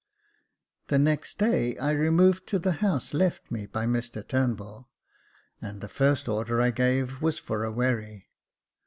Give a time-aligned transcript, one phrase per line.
[0.87, 4.89] The next day, I removed to the house left me by Mr Turnbull,
[5.61, 8.27] and the first order I gave was for a wherry.